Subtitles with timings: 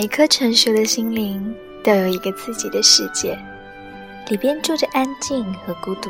[0.00, 1.52] 每颗成熟的心灵
[1.82, 3.36] 都有一个自己的世界，
[4.28, 6.08] 里边住着安静和孤独。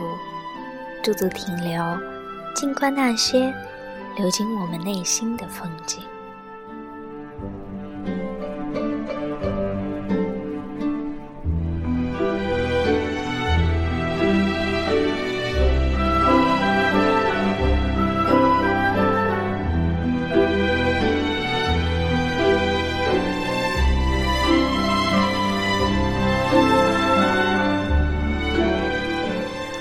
[1.03, 1.83] 驻足停留，
[2.55, 3.51] 静观那些
[4.19, 6.03] 流进我们内心的风景。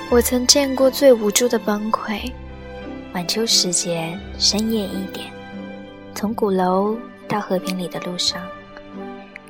[0.09, 2.31] 我曾见过最无助的崩溃。
[3.13, 5.29] 晚秋时节，深夜一点，
[6.15, 6.97] 从鼓楼
[7.27, 8.41] 到和平里的路上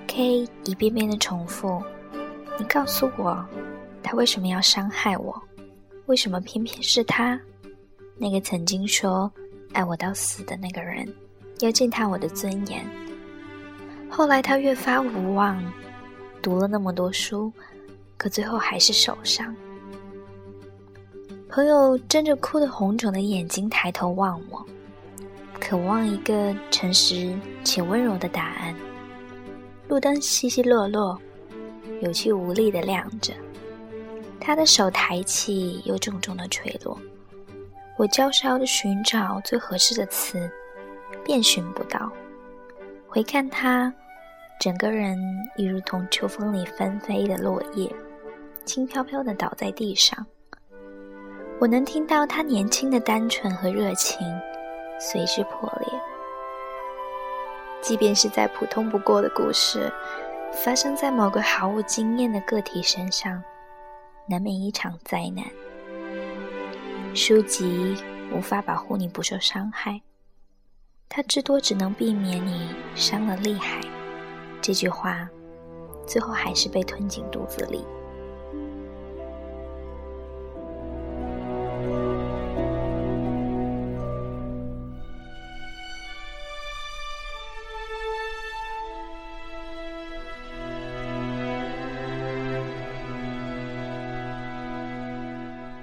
[0.08, 1.80] ，K 一遍遍的重复
[2.58, 3.46] ：“你告诉我，
[4.02, 5.40] 他为什么要伤害我？
[6.08, 7.40] 为什么偏偏是他？
[8.18, 9.32] 那个曾经说
[9.74, 11.08] 爱我到死的那个人，
[11.60, 12.84] 要践踏我的尊严。
[14.10, 15.64] 后来他越发无望，
[16.42, 17.54] 读了那么多书，
[18.18, 19.56] 可最后还是受伤。”
[21.50, 24.66] 朋友睁着哭得红肿的眼睛抬头望我，
[25.60, 28.76] 渴望一个诚实且温柔的答案。
[29.88, 31.18] 路灯稀稀落落，
[32.02, 33.34] 有气无力地亮着。
[34.40, 37.00] 他的手抬起又重重地垂落。
[37.98, 40.50] 我焦烧地寻找最合适的词，
[41.24, 42.12] 便寻不到。
[43.08, 43.92] 回看他，
[44.60, 45.18] 整个人
[45.56, 47.90] 已如同秋风里纷飞的落叶，
[48.66, 50.26] 轻飘飘地倒在地上。
[51.60, 54.20] 我能听到他年轻的单纯和热情，
[55.00, 56.00] 随之破裂。
[57.82, 59.92] 即便是在普通不过的故事，
[60.52, 63.42] 发生在某个毫无经验的个体身上，
[64.28, 65.44] 难免一场灾难。
[67.16, 67.98] 书籍
[68.32, 70.00] 无法保护你不受伤害，
[71.10, 73.82] 它至多只能避免你伤了厉害。
[74.62, 75.28] 这句话，
[76.06, 77.84] 最后还是被吞进肚子里。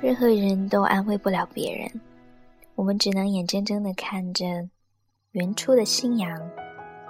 [0.04, 1.90] 任何人都安慰不了别人，
[2.74, 4.44] 我们只能眼睁睁的看着
[5.30, 6.38] 原初的信仰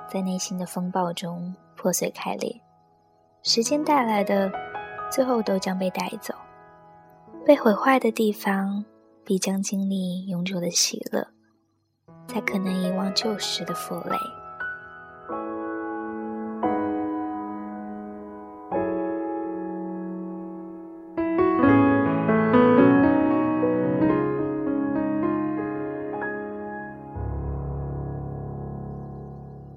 [0.09, 2.55] 在内心的风暴中破碎开裂。
[3.43, 4.49] 时间带来的，
[5.11, 6.33] 最后都将被带走。
[7.45, 8.85] 被毁坏的地方，
[9.25, 11.27] 必将经历永久的喜乐，
[12.29, 14.17] 才可能遗忘旧时的负累。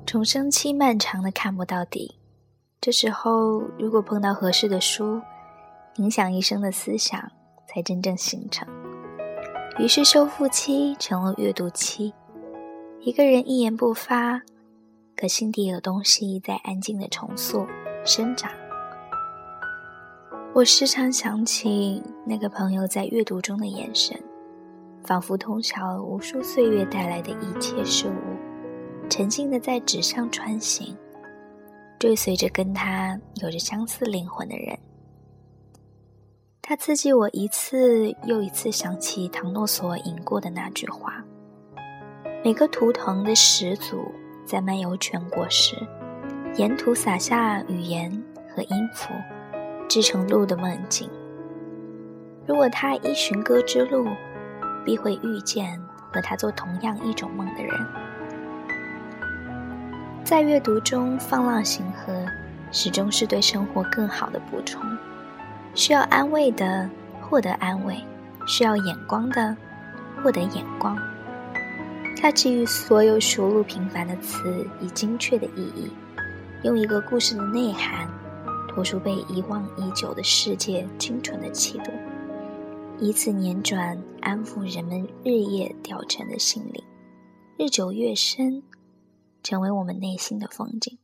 [0.07, 2.15] 重生期漫长的看不到底，
[2.79, 5.19] 这时候如果碰到合适的书，
[5.97, 7.29] 影响一生的思想
[7.67, 8.65] 才真正形成。
[9.77, 12.13] 于是修复期成了阅读期，
[13.01, 14.41] 一个人一言不发，
[15.13, 17.67] 可心底有东西在安静的重塑
[18.05, 18.49] 生长。
[20.53, 24.17] 我时常想起那个朋友在阅读中的眼神，
[25.03, 28.26] 仿佛通晓了无数岁月带来的一切事物。
[29.09, 30.95] 沉静的在纸上穿行，
[31.97, 34.77] 追随着跟他有着相似灵魂的人。
[36.61, 41.23] 他刺激我一次又一次想起唐诺所吟过的那句话
[42.43, 44.11] ：“每个图腾的始祖
[44.45, 45.75] 在漫游全国时，
[46.55, 48.11] 沿途撒下语言
[48.53, 49.13] 和音符，
[49.87, 51.09] 织成路的梦境。
[52.45, 54.05] 如果他依寻歌之路，
[54.83, 55.81] 必会遇见
[56.11, 57.73] 和他做同样一种梦的人。”
[60.27, 62.27] 在阅读中放浪形骸，
[62.69, 64.81] 始终是对生活更好的补充。
[65.73, 66.89] 需要安慰的，
[67.21, 67.95] 获得安慰；
[68.45, 69.55] 需要眼光的，
[70.21, 70.97] 获得眼光。
[72.17, 75.89] 它给予所有熟路平凡的词以精确的意义，
[76.63, 78.05] 用一个故事的内涵，
[78.67, 81.91] 托出被遗忘已久的世界精纯的气度，
[82.99, 86.83] 以此辗转安抚人们日夜掉沉的心灵。
[87.57, 88.61] 日久月深。
[89.47, 90.99] 成为我们内心的风景。